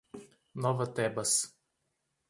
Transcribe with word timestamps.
Nova 0.63 0.89
Tebas 0.95 1.45